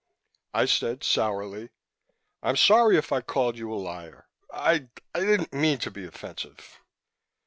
[0.51, 1.69] I said sourly,
[2.41, 4.25] "I'm sorry if I called you a liar.
[4.51, 6.79] I I didn't mean to be offensive."